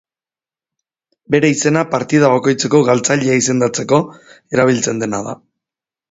[1.33, 3.99] Bere izena partida bakoitzeko galtzailea izendatzeko
[4.57, 5.35] erabiltzen dena da.